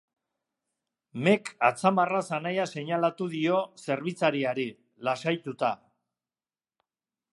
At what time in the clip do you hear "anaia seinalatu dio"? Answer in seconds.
2.37-3.61